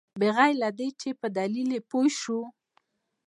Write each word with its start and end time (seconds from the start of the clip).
بغیر 0.21 0.53
له 0.61 0.69
دې 0.77 0.89
چې 1.01 1.09
په 1.19 1.27
دلیل 1.37 1.69
یې 1.75 1.81
پوه 1.89 2.05
شوو. 2.19 2.41